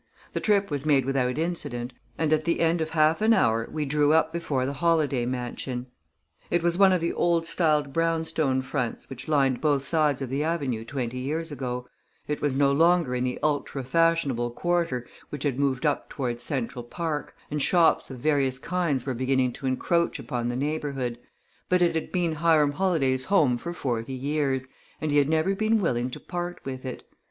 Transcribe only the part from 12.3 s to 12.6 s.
was